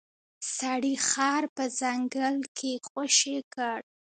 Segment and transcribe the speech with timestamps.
[0.57, 3.79] سړي خر په ځنګل کې خوشې کړ.